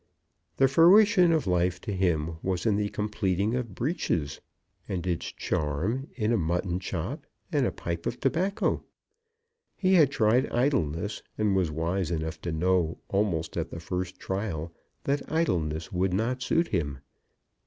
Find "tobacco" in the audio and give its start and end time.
8.19-8.83